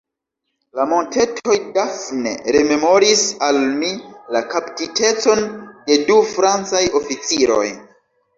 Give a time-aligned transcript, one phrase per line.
[0.77, 3.91] La montetoj Dafne rememoris al mi
[4.37, 5.45] la kaptitecon
[5.91, 7.63] de du Francaj oficiroj.